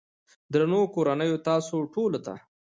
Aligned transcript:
درنو 0.51 0.81
کورنيو 0.93 1.37
تاسو 1.47 1.75
ټولو 1.93 2.19
ته 2.25 2.33